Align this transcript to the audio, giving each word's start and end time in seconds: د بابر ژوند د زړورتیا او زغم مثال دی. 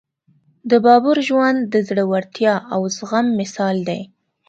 د 0.69 0.71
بابر 0.85 1.17
ژوند 1.27 1.59
د 1.73 1.75
زړورتیا 1.87 2.53
او 2.73 2.81
زغم 2.97 3.25
مثال 3.39 3.75
دی. 3.89 4.01